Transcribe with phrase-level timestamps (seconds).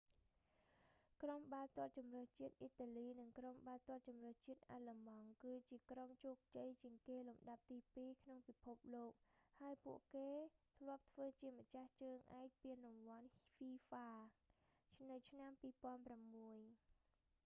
[1.23, 9.11] ក្រុមបាល់ទាត់ជម្រើសជាតិអ៊ីតាលី និងក្រុមបាល់ទាត់ជម្រើសជាតិអាឡឺម៉ង់ គឺជាក្រុមជោគជ័យជាងគេលំដាប់ទី ពីរ ក្នុងពិភពលោក
[9.59, 10.29] ហើយពួកគេ
[10.77, 16.59] ធ្លាប់ធ្វើជាម្ចាស់ជើងឯកពានរង្វាន់ហ្វ៊ីហ្វា fifa world cup នៅឆ្នាំ 2006